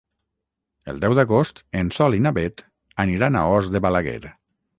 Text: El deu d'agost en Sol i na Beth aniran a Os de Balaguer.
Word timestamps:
El 0.93 1.01
deu 1.03 1.13
d'agost 1.19 1.61
en 1.81 1.91
Sol 1.99 2.17
i 2.21 2.23
na 2.27 2.33
Beth 2.39 2.65
aniran 3.05 3.39
a 3.39 3.45
Os 3.59 3.71
de 3.77 3.83
Balaguer. 3.89 4.19